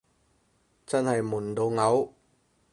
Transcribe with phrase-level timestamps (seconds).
[0.87, 2.09] 真係悶到嘔